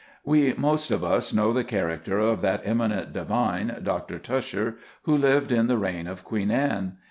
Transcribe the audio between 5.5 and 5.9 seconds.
in the